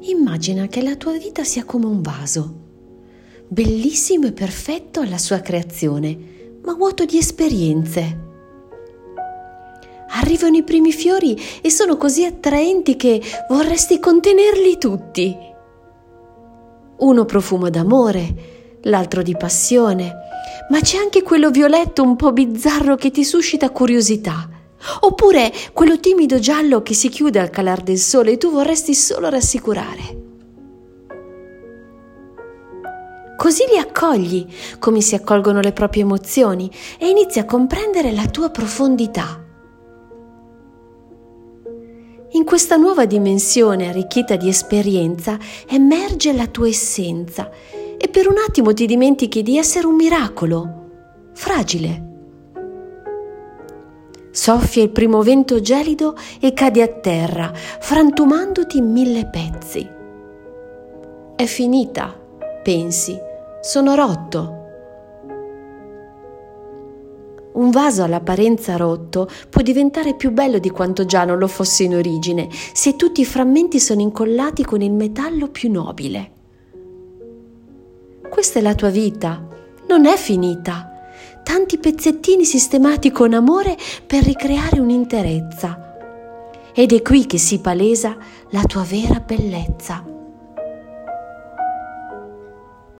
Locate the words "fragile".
51.32-52.17